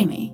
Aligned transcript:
Streamy. 0.00 0.30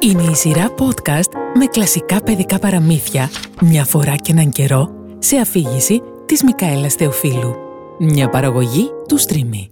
Είναι 0.00 0.22
η 0.22 0.34
σειρά 0.34 0.74
podcast 0.78 1.30
με 1.54 1.66
κλασικά 1.66 2.22
παιδικά 2.22 2.58
παραμύθια 2.58 3.30
μια 3.60 3.84
φορά 3.84 4.16
και 4.16 4.32
έναν 4.32 4.50
καιρό 4.50 4.90
σε 5.18 5.36
αφήγηση 5.36 6.02
της 6.26 6.42
Μικαέλας 6.42 6.94
Θεοφίλου. 6.94 7.54
Μια 7.98 8.28
παραγωγή 8.28 8.90
του 9.08 9.20
Streamy. 9.20 9.68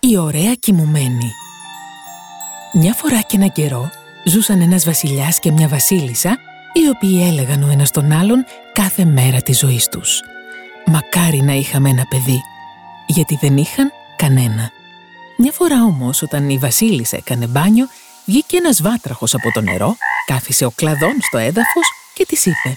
Η 0.00 0.16
ωραία 0.16 0.54
κοιμουμένη. 0.54 1.30
Μια 2.72 2.94
φορά 2.94 3.20
και 3.20 3.36
έναν 3.36 3.52
καιρό 3.52 3.90
ζούσαν 4.24 4.60
ένας 4.60 4.84
βασιλιάς 4.84 5.38
και 5.38 5.50
μια 5.50 5.68
βασίλισσα 5.68 6.36
οι 6.72 6.88
οποίοι 6.94 7.26
έλεγαν 7.30 7.62
ο 7.62 7.70
ένας 7.72 7.90
τον 7.90 8.12
άλλον 8.12 8.44
κάθε 8.72 9.04
μέρα 9.04 9.40
της 9.40 9.58
ζωής 9.58 9.88
τους. 9.88 10.20
Μακάρι 10.86 11.40
να 11.40 11.52
είχαμε 11.52 11.90
ένα 11.90 12.06
παιδί, 12.08 12.40
γιατί 13.06 13.38
δεν 13.40 13.56
είχαν 13.56 13.90
κανένα. 14.16 14.81
Μια 15.44 15.52
φορά 15.52 15.82
όμως 15.82 16.22
όταν 16.22 16.48
η 16.48 16.58
βασίλισσα 16.58 17.16
έκανε 17.16 17.46
μπάνιο, 17.46 17.88
βγήκε 18.24 18.56
ένας 18.56 18.82
βάτραχος 18.82 19.34
από 19.34 19.52
το 19.52 19.60
νερό, 19.60 19.96
κάθισε 20.26 20.64
ο 20.64 20.70
κλαδόν 20.70 21.16
στο 21.20 21.38
έδαφος 21.38 21.92
και 22.14 22.26
της 22.26 22.46
είπε 22.46 22.74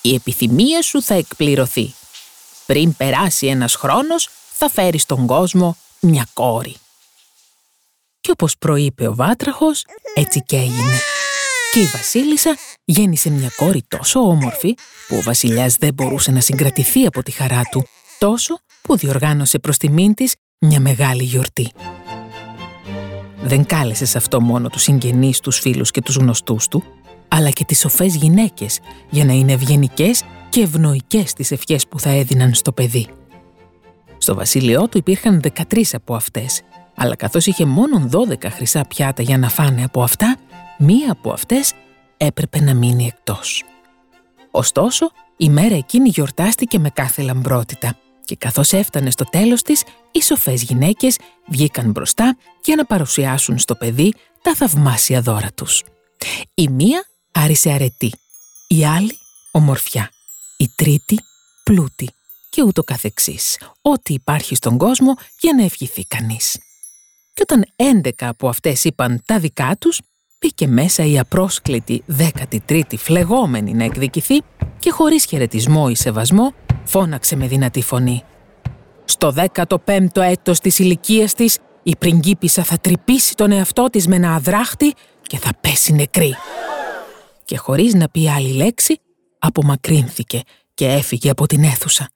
«Η 0.00 0.14
επιθυμία 0.14 0.82
σου 0.82 1.02
θα 1.02 1.14
εκπληρωθεί. 1.14 1.94
Πριν 2.66 2.96
περάσει 2.96 3.46
ένας 3.46 3.74
χρόνος 3.74 4.28
θα 4.52 4.68
φέρεις 4.70 5.02
στον 5.02 5.26
κόσμο 5.26 5.76
μια 6.00 6.26
κόρη». 6.32 6.76
Και 8.20 8.30
όπως 8.30 8.58
προείπε 8.58 9.06
ο 9.06 9.14
βάτραχος, 9.14 9.84
έτσι 10.14 10.42
και 10.42 10.56
έγινε. 10.56 10.98
Και 11.72 11.80
η 11.80 11.86
βασίλισσα 11.86 12.56
γέννησε 12.84 13.30
μια 13.30 13.50
κόρη 13.56 13.82
τόσο 13.88 14.20
όμορφη 14.20 14.74
που 15.08 15.16
ο 15.16 15.22
βασιλιάς 15.22 15.74
δεν 15.74 15.94
μπορούσε 15.94 16.30
να 16.30 16.40
συγκρατηθεί 16.40 17.06
από 17.06 17.22
τη 17.22 17.30
χαρά 17.30 17.62
του, 17.70 17.86
τόσο 18.18 18.60
που 18.82 18.96
διοργάνωσε 18.96 19.58
προς 19.58 19.76
τιμήν 19.76 20.14
της 20.14 20.34
μια 20.66 20.80
μεγάλη 20.80 21.22
γιορτή. 21.22 21.70
Δεν 23.42 23.66
κάλεσες 23.66 24.10
σε 24.10 24.18
αυτό 24.18 24.40
μόνο 24.40 24.68
τους 24.68 24.82
συγγενείς, 24.82 25.40
τους 25.40 25.58
φίλους 25.58 25.90
και 25.90 26.02
τους 26.02 26.16
γνωστούς 26.16 26.68
του, 26.68 26.82
αλλά 27.28 27.50
και 27.50 27.64
τις 27.64 27.78
σοφές 27.78 28.14
γυναίκες 28.16 28.80
για 29.10 29.24
να 29.24 29.32
είναι 29.32 29.52
ευγενικές 29.52 30.22
και 30.48 30.60
ευνοϊκές 30.60 31.32
τις 31.32 31.50
ευχές 31.50 31.86
που 31.86 32.00
θα 32.00 32.10
έδιναν 32.10 32.54
στο 32.54 32.72
παιδί. 32.72 33.08
Στο 34.18 34.34
βασίλειό 34.34 34.88
του 34.88 34.98
υπήρχαν 34.98 35.40
13 35.40 35.94
από 35.94 36.14
αυτές, 36.14 36.62
αλλά 36.94 37.16
καθώς 37.16 37.46
είχε 37.46 37.64
μόνο 37.64 38.08
12 38.10 38.50
χρυσά 38.50 38.84
πιάτα 38.88 39.22
για 39.22 39.38
να 39.38 39.48
φάνε 39.48 39.84
από 39.84 40.02
αυτά, 40.02 40.36
μία 40.78 41.12
από 41.12 41.32
αυτές 41.32 41.72
έπρεπε 42.16 42.60
να 42.60 42.74
μείνει 42.74 43.06
εκτός. 43.06 43.64
Ωστόσο, 44.50 45.10
η 45.36 45.48
μέρα 45.48 45.74
εκείνη 45.74 46.08
γιορτάστηκε 46.08 46.78
με 46.78 46.90
κάθε 46.90 47.22
λαμπρότητα 47.22 47.96
και 48.30 48.36
καθώς 48.36 48.72
έφτανε 48.72 49.10
στο 49.10 49.24
τέλος 49.24 49.62
της, 49.62 49.82
οι 50.10 50.22
σοφές 50.22 50.62
γυναίκες 50.62 51.18
βγήκαν 51.48 51.90
μπροστά 51.90 52.36
για 52.64 52.76
να 52.76 52.84
παρουσιάσουν 52.84 53.58
στο 53.58 53.74
παιδί 53.74 54.14
τα 54.42 54.54
θαυμάσια 54.54 55.20
δώρα 55.20 55.52
τους. 55.54 55.82
Η 56.54 56.68
μία 56.68 57.04
άρισε 57.32 57.70
αρετή, 57.70 58.12
η 58.68 58.84
άλλη 58.84 59.16
ομορφιά, 59.50 60.10
η 60.56 60.68
τρίτη 60.76 61.18
πλούτη 61.64 62.08
και 62.50 62.62
ούτω 62.62 62.82
καθεξής, 62.82 63.58
ό,τι 63.82 64.14
υπάρχει 64.14 64.54
στον 64.54 64.78
κόσμο 64.78 65.14
για 65.40 65.54
να 65.54 65.62
ευχηθεί 65.64 66.04
κανείς. 66.04 66.58
Και 67.34 67.42
όταν 67.42 67.64
έντεκα 67.76 68.28
από 68.28 68.48
αυτές 68.48 68.84
είπαν 68.84 69.22
τα 69.26 69.38
δικά 69.38 69.76
τους, 69.78 70.00
μπήκε 70.40 70.66
μέσα 70.66 71.04
η 71.04 71.18
απρόσκλητη 71.18 72.04
13η 72.18 72.96
φλεγόμενη 72.96 73.74
να 73.74 73.84
εκδικηθεί 73.84 74.42
και 74.78 74.90
χωρίς 74.90 75.24
χαιρετισμό 75.24 75.86
ή 75.90 75.94
σεβασμό 75.94 76.52
φώναξε 76.84 77.36
με 77.36 77.46
δυνατή 77.46 77.82
φωνή. 77.82 78.22
Στο 79.04 79.34
15ο 79.54 80.20
έτος 80.20 80.58
της 80.58 80.78
ηλικίας 80.78 81.34
της, 81.34 81.58
η 81.82 81.96
πριγκίπισσα 81.96 82.62
θα 82.62 82.78
τρυπήσει 82.78 83.34
τον 83.34 83.50
εαυτό 83.50 83.84
της 83.90 84.06
με 84.06 84.16
ένα 84.16 84.34
αδράχτη 84.34 84.94
και 85.22 85.38
θα 85.38 85.50
πέσει 85.60 85.92
νεκρή. 85.92 86.34
Και 87.44 87.56
χωρίς 87.56 87.94
να 87.94 88.08
πει 88.08 88.28
άλλη 88.28 88.52
λέξη, 88.52 89.00
απομακρύνθηκε 89.38 90.42
και 90.74 90.86
έφυγε 90.86 91.30
από 91.30 91.46
την 91.46 91.62
αίθουσα. 91.62 92.08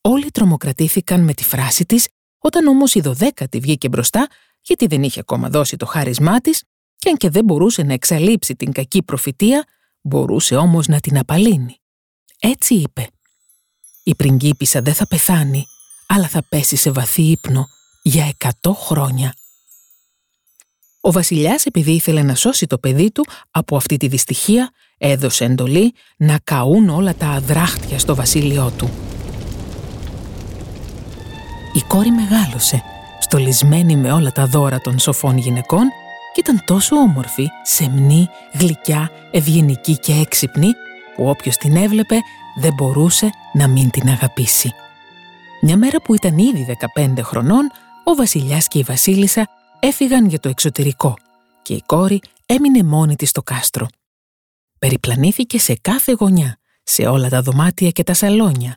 Όλοι 0.00 0.30
τρομοκρατήθηκαν 0.30 1.20
με 1.20 1.34
τη 1.34 1.44
φράση 1.44 1.84
της, 1.86 2.08
όταν 2.38 2.66
όμως 2.66 2.94
η 2.94 3.00
δωδέκατη 3.00 3.58
βγήκε 3.58 3.88
μπροστά, 3.88 4.26
γιατί 4.60 4.86
δεν 4.86 5.02
είχε 5.02 5.20
ακόμα 5.20 5.48
δώσει 5.48 5.76
το 5.76 5.86
χάρισμά 5.86 6.40
της, 6.40 6.62
και 6.98 7.08
αν 7.08 7.16
και 7.16 7.30
δεν 7.30 7.44
μπορούσε 7.44 7.82
να 7.82 7.92
εξαλείψει 7.92 8.56
την 8.56 8.72
κακή 8.72 9.02
προφητεία, 9.02 9.64
μπορούσε 10.00 10.56
όμως 10.56 10.86
να 10.86 11.00
την 11.00 11.18
απαλύνει. 11.18 11.76
Έτσι 12.38 12.74
είπε 12.74 13.08
η 14.08 14.14
πριγκίπισσα 14.14 14.82
δεν 14.82 14.94
θα 14.94 15.06
πεθάνει, 15.06 15.66
αλλά 16.06 16.28
θα 16.28 16.42
πέσει 16.48 16.76
σε 16.76 16.90
βαθύ 16.90 17.22
ύπνο 17.22 17.66
για 18.02 18.24
εκατό 18.24 18.72
χρόνια. 18.72 19.34
Ο 21.00 21.12
βασιλιάς 21.12 21.66
επειδή 21.66 21.92
ήθελε 21.92 22.22
να 22.22 22.34
σώσει 22.34 22.66
το 22.66 22.78
παιδί 22.78 23.10
του 23.10 23.24
από 23.50 23.76
αυτή 23.76 23.96
τη 23.96 24.08
δυστυχία, 24.08 24.70
έδωσε 24.98 25.44
εντολή 25.44 25.94
να 26.16 26.38
καούν 26.44 26.88
όλα 26.88 27.14
τα 27.14 27.26
αδράχτια 27.26 27.98
στο 27.98 28.14
βασίλειό 28.14 28.72
του. 28.76 28.90
Η 31.72 31.80
κόρη 31.88 32.10
μεγάλωσε, 32.10 32.82
στολισμένη 33.20 33.96
με 33.96 34.12
όλα 34.12 34.32
τα 34.32 34.46
δώρα 34.46 34.80
των 34.80 34.98
σοφών 34.98 35.36
γυναικών 35.36 35.88
και 36.38 36.50
ήταν 36.50 36.64
τόσο 36.64 36.96
όμορφη, 36.96 37.48
σεμνή, 37.62 38.28
γλυκιά, 38.52 39.10
ευγενική 39.30 39.98
και 39.98 40.12
έξυπνη 40.12 40.72
που 41.16 41.28
όποιος 41.28 41.56
την 41.56 41.76
έβλεπε 41.76 42.20
δεν 42.60 42.74
μπορούσε 42.74 43.30
να 43.52 43.68
μην 43.68 43.90
την 43.90 44.08
αγαπήσει. 44.08 44.72
Μια 45.60 45.76
μέρα 45.76 46.02
που 46.02 46.14
ήταν 46.14 46.38
ήδη 46.38 46.76
15 46.96 47.14
χρονών, 47.22 47.70
ο 48.04 48.14
βασιλιάς 48.14 48.68
και 48.68 48.78
η 48.78 48.82
βασίλισσα 48.82 49.48
έφυγαν 49.78 50.26
για 50.26 50.40
το 50.40 50.48
εξωτερικό 50.48 51.16
και 51.62 51.74
η 51.74 51.82
κόρη 51.86 52.20
έμεινε 52.46 52.82
μόνη 52.82 53.16
της 53.16 53.28
στο 53.28 53.42
κάστρο. 53.42 53.86
Περιπλανήθηκε 54.78 55.58
σε 55.58 55.78
κάθε 55.80 56.12
γωνιά, 56.12 56.58
σε 56.82 57.06
όλα 57.06 57.28
τα 57.28 57.42
δωμάτια 57.42 57.90
και 57.90 58.02
τα 58.02 58.14
σαλόνια, 58.14 58.76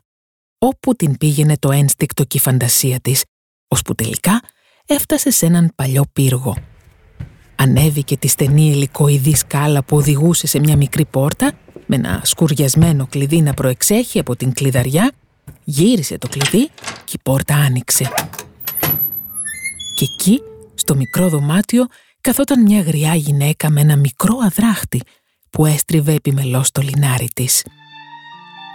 όπου 0.58 0.94
την 0.94 1.16
πήγαινε 1.16 1.56
το 1.56 1.70
ένστικτο 1.70 2.24
και 2.24 2.36
η 2.36 2.40
φαντασία 2.40 3.00
της, 3.00 3.24
ώσπου 3.68 3.94
τελικά 3.94 4.40
έφτασε 4.86 5.30
σε 5.30 5.46
έναν 5.46 5.72
παλιό 5.74 6.04
πύργο. 6.12 6.56
Ανέβηκε 7.62 8.16
τη 8.16 8.28
στενή 8.28 8.70
υλικοειδή 8.70 9.34
σκάλα 9.34 9.82
που 9.82 9.96
οδηγούσε 9.96 10.46
σε 10.46 10.58
μια 10.58 10.76
μικρή 10.76 11.04
πόρτα 11.04 11.52
με 11.86 11.96
ένα 11.96 12.20
σκουριασμένο 12.24 13.06
κλειδί 13.06 13.40
να 13.40 13.54
προεξέχει 13.54 14.18
από 14.18 14.36
την 14.36 14.52
κλειδαριά, 14.52 15.12
γύρισε 15.64 16.18
το 16.18 16.28
κλειδί 16.28 16.66
και 17.04 17.12
η 17.12 17.18
πόρτα 17.22 17.54
άνοιξε. 17.54 18.10
Και 19.94 20.06
εκεί, 20.12 20.40
στο 20.74 20.96
μικρό 20.96 21.28
δωμάτιο, 21.28 21.86
καθόταν 22.20 22.62
μια 22.62 22.80
γριά 22.80 23.14
γυναίκα 23.14 23.70
με 23.70 23.80
ένα 23.80 23.96
μικρό 23.96 24.36
αδράχτη 24.44 25.00
που 25.50 25.66
έστριβε 25.66 26.12
επιμελώς 26.12 26.70
το 26.70 26.82
λινάρι 26.82 27.28
της. 27.34 27.64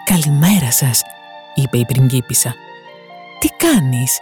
«Καλημέρα 0.06 0.72
σας», 0.72 1.02
είπε 1.56 1.78
η 1.78 1.86
πριγκίπισσα. 1.86 2.56
«Τι 3.40 3.48
κάνεις» 3.48 4.20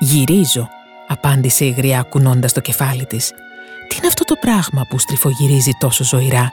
«Γυρίζω», 0.00 0.68
απάντησε 1.08 1.64
η 1.64 1.70
γριά 1.70 2.02
κουνώντας 2.02 2.52
το 2.52 2.60
κεφάλι 2.60 3.06
της. 3.06 3.32
«Τι 3.92 3.98
είναι 3.98 4.06
αυτό 4.06 4.24
το 4.24 4.36
πράγμα 4.40 4.86
που 4.88 4.98
στριφογυρίζει 4.98 5.70
τόσο 5.78 6.04
ζωηρά» 6.04 6.52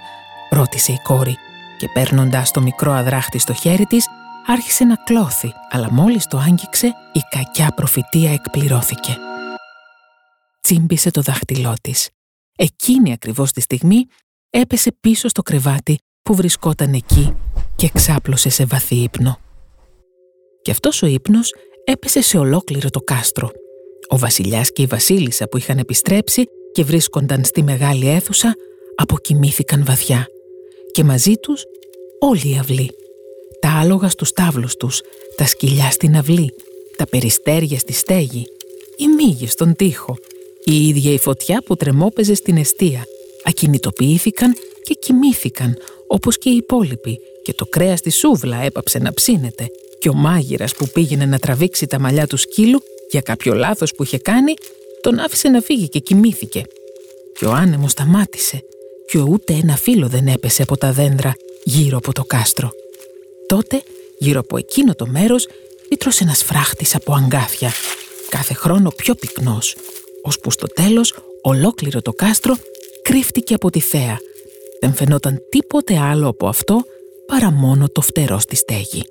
ρώτησε 0.50 0.92
η 0.92 1.00
κόρη 1.04 1.38
και 1.78 1.90
παίρνοντας 1.94 2.52
το 2.52 2.62
μικρό 2.62 2.92
αδράχτη 2.92 3.40
στο 3.40 3.54
χέρι 3.54 3.86
της, 3.86 4.08
άρχισε 4.48 4.84
να 4.84 4.96
κλώθει, 4.96 5.52
αλλά 5.70 5.92
μόλις 5.92 6.28
το 6.28 6.38
άγγιξε, 6.38 6.88
η 7.14 7.20
κακιά 7.30 7.72
προφητεία 7.76 8.32
εκπληρώθηκε. 8.32 9.18
Τσίμπησε 10.62 11.12
το 11.12 11.22
δάχτυλό 11.22 11.74
της. 11.82 12.10
Εκείνη 12.56 13.12
ακριβώς 13.12 13.52
τη 13.52 13.62
στιγμή 13.62 14.06
έπεσε 14.50 14.92
πίσω 15.00 15.28
στο 15.28 15.42
κρεβάτι 15.42 16.00
που 16.22 16.36
βρισκόταν 16.36 16.94
εκεί 16.94 17.36
και 17.76 17.90
ξάπλωσε 17.94 18.50
σε 18.50 18.66
βαθύ 18.66 18.96
ύπνο. 18.96 19.40
Και 20.62 20.72
αυτός 20.72 21.02
ο 21.02 21.06
ύπνος 21.06 21.54
έπεσε 21.84 22.22
σε 22.22 22.38
ολόκληρο 22.38 22.90
το 22.90 23.00
κάστρο. 23.00 23.52
Ο 24.08 24.18
βασιλιάς 24.18 24.72
και 24.72 24.82
η 24.82 24.86
βασίλισσα 24.86 25.48
που 25.48 25.58
είχαν 25.58 25.78
επιστρέψει 25.78 26.50
και 26.72 26.84
βρίσκονταν 26.84 27.44
στη 27.44 27.64
μεγάλη 27.64 28.08
αίθουσα 28.08 28.56
αποκοιμήθηκαν 28.96 29.86
βαθιά. 29.86 30.28
Και 30.92 31.04
μαζί 31.04 31.34
τους 31.34 31.64
όλη 32.20 32.50
η 32.54 32.58
αυλή. 32.60 32.90
Τα 33.60 33.70
άλογα 33.70 34.10
στους 34.10 34.32
τάβλους 34.32 34.76
τους, 34.76 35.02
τα 35.36 35.46
σκυλιά 35.46 35.92
στην 35.92 36.18
αυλή, 36.18 36.54
τα 36.98 37.08
περιστέρια 37.08 37.80
στη 37.80 37.94
στέγη, 37.94 38.46
οι 38.98 39.08
μύγες 39.08 39.52
στον 39.52 39.76
τοίχο, 39.76 40.18
η 40.64 40.88
ίδια 40.88 41.14
η 41.14 41.20
φωτιά 41.20 41.62
που 41.66 41.76
τρεμόπαιζε 41.76 42.34
στην 42.34 42.58
αιστεία, 42.58 43.04
ακινητοποιήθηκαν 43.44 44.56
και 44.84 44.94
κοιμήθηκαν 44.94 45.78
όπως 46.08 46.38
και 46.38 46.50
οι 46.50 46.56
υπόλοιποι 46.56 47.20
και 47.44 47.54
το 47.54 47.66
κρέας 47.66 48.00
στη 48.00 48.10
σούβλα 48.10 48.62
έπαψε 48.64 49.00
να 49.00 49.14
ψήνεται 49.14 49.68
και 50.00 50.10
ο 50.10 50.14
μάγειρας 50.14 50.76
που 50.76 50.88
πήγαινε 50.88 51.26
να 51.26 51.40
τραβήξει 51.40 51.88
τα 51.88 52.00
μαλλιά 52.00 52.28
του 52.28 52.38
σκύλου 52.38 52.80
για 53.12 53.22
κάποιο 53.22 53.54
λάθος 53.54 53.96
που 53.96 54.04
είχε 54.04 54.18
κάνει, 54.18 54.54
τον 55.02 55.20
άφησε 55.20 55.50
να 55.50 55.62
φύγει 55.62 55.90
και 55.90 56.00
κοιμήθηκε. 56.00 56.64
Και 57.40 57.46
ο 57.46 57.52
άνεμος 57.52 57.92
σταμάτησε 57.92 58.64
και 59.08 59.20
ούτε 59.20 59.54
ένα 59.54 59.76
φύλλο 59.76 60.08
δεν 60.08 60.28
έπεσε 60.28 60.62
από 60.62 60.78
τα 60.78 60.92
δέντρα 60.92 61.36
γύρω 61.64 61.98
από 61.98 62.14
το 62.14 62.24
κάστρο. 62.24 62.70
Τότε, 63.48 63.82
γύρω 64.18 64.40
από 64.40 64.58
εκείνο 64.58 64.96
το 64.96 65.08
μέρος, 65.08 65.48
βήτρωσε 65.90 66.24
ένας 66.24 66.44
φράχτης 66.44 66.96
από 66.96 67.14
αγκάθια, 67.14 67.72
κάθε 68.30 68.54
χρόνο 68.54 68.92
πιο 68.96 69.16
πυκνός, 69.16 69.76
ώσπου 70.22 70.52
στο 70.52 70.68
τέλος 70.68 71.16
ολόκληρο 71.42 72.02
το 72.02 72.14
κάστρο 72.14 72.56
κρύφτηκε 73.02 73.54
από 73.54 73.70
τη 73.70 73.80
θέα. 73.80 74.18
Δεν 74.80 74.94
φαινόταν 74.94 75.42
τίποτε 75.50 75.98
άλλο 75.98 76.28
από 76.28 76.48
αυτό 76.48 76.84
παρά 77.26 77.52
μόνο 77.52 77.90
το 77.90 78.02
φτερό 78.02 78.40
στη 78.40 78.56
στέγη. 78.56 79.04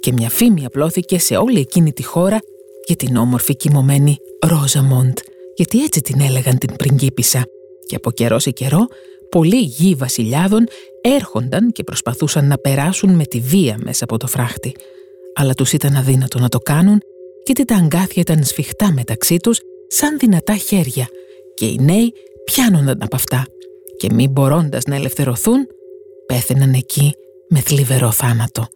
Και 0.00 0.12
μια 0.12 0.30
φήμη 0.30 0.64
απλώθηκε 0.64 1.18
σε 1.18 1.36
όλη 1.36 1.60
εκείνη 1.60 1.92
τη 1.92 2.04
χώρα 2.04 2.40
για 2.86 2.96
την 2.96 3.16
όμορφη 3.16 3.56
κοιμωμένη 3.56 4.16
Ρόζαμοντ, 4.46 5.18
γιατί 5.54 5.82
έτσι 5.82 6.00
την 6.00 6.20
έλεγαν 6.20 6.58
την 6.58 6.76
πριγκίπισσα. 6.76 7.44
Και 7.86 7.96
από 7.96 8.10
καιρό 8.10 8.38
σε 8.38 8.50
καιρό, 8.50 8.86
πολλοί 9.30 9.60
γη 9.60 9.94
βασιλιάδων 9.94 10.64
έρχονταν 11.00 11.72
και 11.72 11.84
προσπαθούσαν 11.84 12.46
να 12.46 12.58
περάσουν 12.58 13.14
με 13.14 13.24
τη 13.24 13.40
βία 13.40 13.76
μέσα 13.84 14.04
από 14.04 14.16
το 14.16 14.26
φράχτη. 14.26 14.74
Αλλά 15.34 15.54
τους 15.54 15.72
ήταν 15.72 15.96
αδύνατο 15.96 16.38
να 16.38 16.48
το 16.48 16.58
κάνουν, 16.58 17.00
γιατί 17.44 17.64
τα 17.64 17.74
αγκάθια 17.74 18.22
ήταν 18.22 18.44
σφιχτά 18.44 18.92
μεταξύ 18.92 19.36
τους 19.36 19.60
σαν 19.88 20.18
δυνατά 20.18 20.56
χέρια 20.56 21.08
και 21.54 21.66
οι 21.66 21.78
νέοι 21.80 22.12
πιάνονταν 22.44 22.98
από 23.02 23.16
αυτά 23.16 23.46
και 23.96 24.08
μη 24.12 24.28
μπορώντας 24.28 24.84
να 24.84 24.94
ελευθερωθούν, 24.94 25.66
πέθαιναν 26.26 26.72
εκεί 26.72 27.14
με 27.48 27.60
θλιβερό 27.60 28.10
θάνατο. 28.10 28.66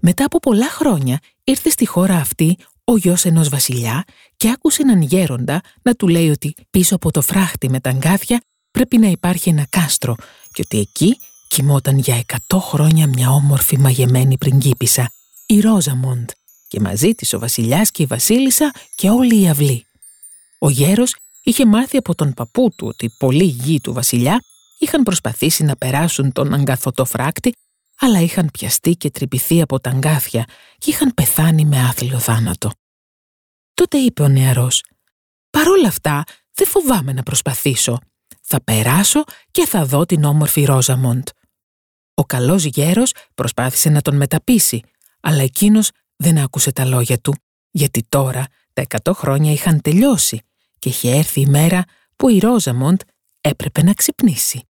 Μετά 0.00 0.24
από 0.24 0.38
πολλά 0.38 0.70
χρόνια 0.70 1.18
ήρθε 1.44 1.70
στη 1.70 1.86
χώρα 1.86 2.16
αυτή 2.16 2.56
ο 2.84 2.96
γιος 2.96 3.24
ενός 3.24 3.48
βασιλιά 3.48 4.04
και 4.36 4.50
άκουσε 4.50 4.82
έναν 4.82 5.02
γέροντα 5.02 5.60
να 5.82 5.94
του 5.94 6.08
λέει 6.08 6.30
ότι 6.30 6.54
πίσω 6.70 6.94
από 6.94 7.10
το 7.10 7.22
φράχτη 7.22 7.70
με 7.70 7.80
τα 7.80 7.90
αγκάθια 7.90 8.40
πρέπει 8.70 8.98
να 8.98 9.06
υπάρχει 9.06 9.48
ένα 9.48 9.66
κάστρο 9.70 10.14
και 10.52 10.62
ότι 10.64 10.78
εκεί 10.78 11.18
κοιμόταν 11.48 11.98
για 11.98 12.16
εκατό 12.16 12.60
χρόνια 12.60 13.06
μια 13.06 13.30
όμορφη 13.30 13.78
μαγεμένη 13.78 14.38
πριγκίπισσα, 14.38 15.12
η 15.46 15.60
Ρόζαμοντ, 15.60 16.28
και 16.68 16.80
μαζί 16.80 17.14
της 17.14 17.32
ο 17.32 17.38
βασιλιάς 17.38 17.90
και 17.90 18.02
η 18.02 18.06
βασίλισσα 18.06 18.72
και 18.94 19.10
όλη 19.10 19.40
η 19.40 19.48
αυλή. 19.48 19.86
Ο 20.58 20.70
γέρος 20.70 21.16
είχε 21.42 21.66
μάθει 21.66 21.96
από 21.96 22.14
τον 22.14 22.34
παππού 22.34 22.70
του 22.76 22.86
ότι 22.86 23.14
πολλοί 23.18 23.44
γη 23.44 23.80
του 23.80 23.92
βασιλιά 23.92 24.40
είχαν 24.78 25.02
προσπαθήσει 25.02 25.64
να 25.64 25.76
περάσουν 25.76 26.32
τον 26.32 26.54
αγκαθωτό 26.54 27.04
φράκτη, 27.04 27.52
αλλά 27.98 28.20
είχαν 28.20 28.50
πιαστεί 28.52 28.96
και 28.96 29.10
τρυπηθεί 29.10 29.60
από 29.60 29.80
τα 29.80 29.90
αγκάθια 29.90 30.44
και 30.78 30.90
είχαν 30.90 31.14
πεθάνει 31.14 31.64
με 31.64 31.80
άθλιο 31.80 32.18
θάνατο. 32.18 32.70
Τότε 33.74 33.98
είπε 33.98 34.22
ο 34.22 34.28
νεαρός 34.28 34.84
«Παρόλα 35.50 35.88
αυτά 35.88 36.24
δεν 36.52 36.66
φοβάμαι 36.66 37.12
να 37.12 37.22
προσπαθήσω. 37.22 37.98
Θα 38.40 38.62
περάσω 38.62 39.24
και 39.50 39.66
θα 39.66 39.84
δω 39.84 40.06
την 40.06 40.24
όμορφη 40.24 40.64
Ρόζαμοντ». 40.64 41.28
Ο 42.14 42.24
καλός 42.24 42.64
γέρος 42.64 43.12
προσπάθησε 43.34 43.88
να 43.88 44.00
τον 44.00 44.16
μεταπίσει, 44.16 44.82
αλλά 45.20 45.42
εκείνος 45.42 45.90
δεν 46.16 46.38
άκουσε 46.38 46.72
τα 46.72 46.84
λόγια 46.84 47.18
του, 47.18 47.34
γιατί 47.70 48.06
τώρα 48.08 48.46
τα 48.72 48.82
εκατό 48.82 49.14
χρόνια 49.14 49.52
είχαν 49.52 49.80
τελειώσει 49.80 50.42
και 50.78 50.88
είχε 50.88 51.10
έρθει 51.10 51.40
η 51.40 51.46
μέρα 51.46 51.84
που 52.16 52.28
η 52.28 52.38
Ρόζαμοντ 52.38 53.00
έπρεπε 53.40 53.82
να 53.82 53.92
ξυπνήσει. 53.92 54.68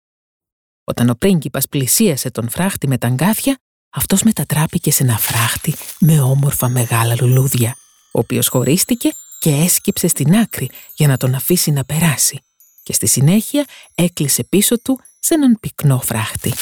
Όταν 0.89 1.09
ο 1.09 1.15
πρίγκιπας 1.15 1.67
πλησίασε 1.67 2.31
τον 2.31 2.49
φράχτη 2.49 2.87
με 2.87 2.97
τα 2.97 3.07
αγκάθια, 3.07 3.57
αυτός 3.89 4.23
μετατράπηκε 4.23 4.91
σε 4.91 5.03
ένα 5.03 5.17
φράχτη 5.17 5.73
με 5.99 6.21
όμορφα 6.21 6.69
μεγάλα 6.69 7.15
λουλούδια, 7.21 7.75
ο 8.11 8.19
οποίος 8.19 8.47
χωρίστηκε 8.47 9.09
και 9.39 9.49
έσκυψε 9.49 10.07
στην 10.07 10.35
άκρη 10.35 10.69
για 10.95 11.07
να 11.07 11.17
τον 11.17 11.33
αφήσει 11.33 11.71
να 11.71 11.85
περάσει 11.85 12.39
και 12.83 12.93
στη 12.93 13.07
συνέχεια 13.07 13.65
έκλεισε 13.95 14.43
πίσω 14.43 14.81
του 14.81 14.99
σε 15.19 15.33
έναν 15.33 15.57
πυκνό 15.59 15.99
φράχτη. 16.03 16.53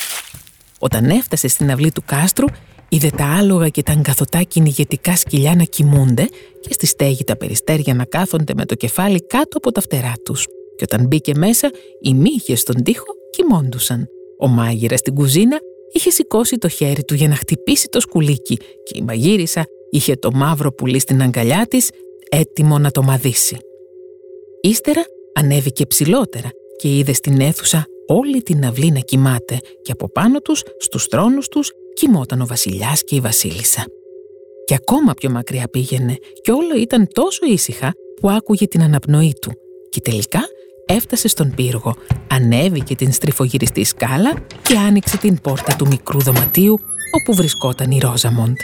Όταν 0.80 1.10
έφτασε 1.10 1.48
στην 1.48 1.72
αυλή 1.72 1.92
του 1.92 2.04
κάστρου, 2.06 2.46
είδε 2.90 3.10
τα 3.10 3.26
άλογα 3.26 3.70
και 3.70 3.84
τα 3.84 3.92
αγκαθωτά 3.92 4.44
κυνηγετικά 4.44 5.16
σκυλιά 5.16 5.56
να 5.56 5.64
κοιμούνται 5.64 6.30
και 6.62 6.74
στη 6.74 6.86
στέγη 6.86 7.24
τα 7.24 7.38
περιστέρια 7.38 7.94
να 7.94 8.06
κάθονται 8.06 8.54
με 8.54 8.66
το 8.66 8.76
κεφάλι 8.76 9.26
κάτω 9.28 9.58
από 9.58 9.72
τα 9.72 9.82
φτερά 9.82 10.14
τους. 10.26 10.46
Και 10.78 10.84
όταν 10.92 11.08
μπήκε 11.08 11.32
μέσα, 11.36 11.72
οι 12.02 12.14
μύγες 12.14 12.60
στον 12.60 12.84
τοίχο 12.84 13.06
κοιμώντουσαν. 13.30 14.10
Ο 14.40 14.48
μάγειρας 14.48 15.00
στην 15.00 15.14
κουζίνα 15.14 15.60
είχε 15.92 16.10
σηκώσει 16.10 16.58
το 16.58 16.68
χέρι 16.68 17.04
του 17.04 17.14
για 17.14 17.28
να 17.28 17.36
χτυπήσει 17.36 17.88
το 17.88 18.00
σκουλίκι 18.00 18.56
και 18.56 18.94
η 18.96 19.02
μαγείρισα 19.02 19.66
είχε 19.90 20.16
το 20.16 20.32
μαύρο 20.34 20.72
πουλί 20.72 21.00
στην 21.00 21.22
αγκαλιά 21.22 21.66
της 21.70 21.90
έτοιμο 22.30 22.80
να 22.80 22.92
το 22.92 23.04
μαδίσει. 23.04 23.58
Ύστερα 24.62 25.02
ανέβηκε 25.34 25.86
ψηλότερα 25.86 26.50
και 26.76 26.98
είδε 26.98 27.14
στην 27.14 27.42
αίθουσα 27.42 27.86
όλη 28.08 28.42
την 28.42 28.66
αυλή 28.66 28.92
να 28.92 29.00
κοιμάται 29.00 29.60
και 29.82 29.92
από 29.92 30.10
πάνω 30.10 30.40
τους, 30.40 30.64
στους 30.80 31.06
θρόνους 31.06 31.48
τους, 31.48 31.72
κοιμόταν 31.94 32.42
ο 32.42 32.46
βασιλιάς 32.46 33.04
και 33.04 33.16
η 33.16 33.20
βασίλισσα. 33.20 33.86
Και 34.66 34.74
ακόμα 34.74 35.14
πιο 35.14 35.30
μακριά 35.30 35.68
πήγαινε 35.68 36.16
και 36.42 36.52
όλο 36.52 36.78
ήταν 36.78 37.08
τόσο 37.14 37.46
ήσυχα 37.46 37.94
που 38.22 38.30
άκουγε 38.30 38.68
την 38.68 38.82
αναπνοή 38.82 39.34
του 39.42 39.52
και 39.90 40.02
τελικά 40.02 40.42
έφτασε 40.88 41.28
στον 41.28 41.56
πύργο, 41.56 41.96
ανέβηκε 42.28 42.96
την 42.96 43.12
στριφογυριστή 43.12 43.84
σκάλα 43.84 44.34
και 44.62 44.78
άνοιξε 44.78 45.18
την 45.18 45.42
πόρτα 45.42 45.76
του 45.76 45.88
μικρού 45.88 46.22
δωματίου 46.22 46.80
όπου 47.12 47.34
βρισκόταν 47.36 47.92
η 47.92 48.00
Ρόζαμοντ. 48.00 48.58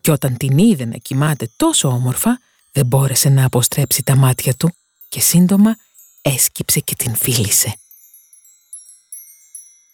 Και 0.00 0.10
όταν 0.10 0.36
την 0.36 0.58
είδε 0.58 0.84
να 0.84 0.96
κοιμάται 0.96 1.50
τόσο 1.56 1.88
όμορφα, 1.88 2.40
δεν 2.72 2.86
μπόρεσε 2.86 3.28
να 3.28 3.44
αποστρέψει 3.44 4.02
τα 4.02 4.16
μάτια 4.16 4.54
του 4.54 4.72
και 5.08 5.20
σύντομα 5.20 5.76
έσκυψε 6.22 6.80
και 6.80 6.94
την 6.94 7.14
φίλησε. 7.14 7.74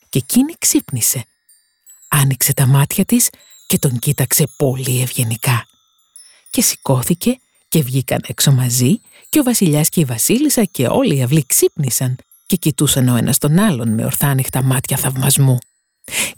Και 0.08 0.18
εκείνη 0.18 0.54
ξύπνησε. 0.58 1.24
Άνοιξε 2.08 2.52
τα 2.54 2.66
μάτια 2.66 3.04
της 3.04 3.30
και 3.66 3.78
τον 3.78 3.98
κοίταξε 3.98 4.44
πολύ 4.56 5.00
ευγενικά. 5.00 5.66
Και 6.50 6.62
σηκώθηκε 6.62 7.38
και 7.74 7.82
βγήκαν 7.82 8.18
έξω 8.26 8.52
μαζί 8.52 9.00
και 9.28 9.38
ο 9.38 9.42
βασιλιάς 9.42 9.88
και 9.88 10.00
η 10.00 10.04
βασίλισσα 10.04 10.64
και 10.64 10.86
όλοι 10.86 11.16
οι 11.16 11.22
αυλοί 11.22 11.46
ξύπνησαν 11.46 12.16
και 12.46 12.56
κοιτούσαν 12.56 13.08
ο 13.08 13.16
ένας 13.16 13.38
τον 13.38 13.58
άλλον 13.58 13.94
με 13.94 14.04
ορθάνυχτα 14.04 14.62
μάτια 14.62 14.96
θαυμασμού. 14.96 15.58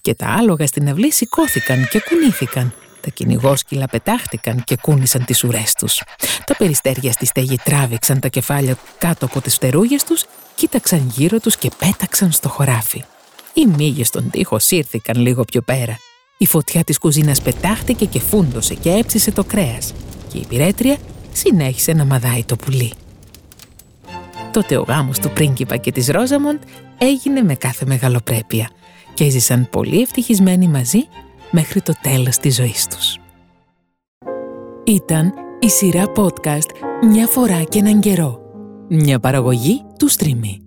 Και 0.00 0.14
τα 0.14 0.26
άλογα 0.26 0.66
στην 0.66 0.88
αυλή 0.88 1.12
σηκώθηκαν 1.12 1.88
και 1.88 2.00
κουνήθηκαν. 2.08 2.74
Τα 3.00 3.10
κυνηγόσκυλα 3.10 3.86
πετάχτηκαν 3.86 4.64
και 4.64 4.76
κούνησαν 4.76 5.24
τις 5.24 5.44
ουρές 5.44 5.72
τους. 5.72 6.02
Τα 6.46 6.56
περιστέρια 6.56 7.12
στη 7.12 7.26
στέγη 7.26 7.56
τράβηξαν 7.64 8.20
τα 8.20 8.28
κεφάλια 8.28 8.78
κάτω 8.98 9.24
από 9.24 9.40
τις 9.40 9.54
φτερούγες 9.54 10.04
τους, 10.04 10.24
κοίταξαν 10.54 11.12
γύρω 11.16 11.40
τους 11.40 11.56
και 11.56 11.70
πέταξαν 11.78 12.32
στο 12.32 12.48
χωράφι. 12.48 13.04
Οι 13.54 13.66
μύγες 13.66 14.06
στον 14.06 14.30
τοίχο 14.30 14.58
σύρθηκαν 14.58 15.20
λίγο 15.20 15.44
πιο 15.44 15.62
πέρα. 15.62 15.98
Η 16.38 16.46
φωτιά 16.46 16.84
της 16.84 16.98
κουζίνας 16.98 17.42
πετάχτηκε 17.42 18.04
και 18.04 18.20
φούντωσε 18.20 18.74
και 18.74 18.90
έψησε 18.90 19.30
το 19.30 19.44
κρέας. 19.44 19.92
Και 20.32 20.38
η 20.38 20.44
πυρέτρια 20.48 20.96
συνέχισε 21.36 21.92
να 21.92 22.04
μαδάει 22.04 22.44
το 22.44 22.56
πουλί. 22.56 22.92
Τότε 24.52 24.76
ο 24.76 24.82
γάμος 24.82 25.18
του 25.18 25.30
πρίγκιπα 25.30 25.76
και 25.76 25.92
της 25.92 26.08
Ρόζαμοντ 26.08 26.58
έγινε 26.98 27.42
με 27.42 27.54
κάθε 27.54 27.86
μεγαλοπρέπεια 27.86 28.70
και 29.14 29.24
έζησαν 29.24 29.68
πολύ 29.70 30.00
ευτυχισμένοι 30.00 30.68
μαζί 30.68 30.98
μέχρι 31.50 31.80
το 31.80 31.92
τέλος 32.02 32.36
της 32.36 32.54
ζωής 32.54 32.86
τους. 32.86 33.18
Ήταν 34.84 35.32
η 35.60 35.68
σειρά 35.68 36.12
podcast 36.16 36.70
«Μια 37.10 37.26
φορά 37.26 37.62
και 37.62 37.78
έναν 37.78 38.00
καιρό». 38.00 38.40
Μια 38.88 39.20
παραγωγή 39.20 39.84
του 39.98 40.10
Streamy. 40.10 40.65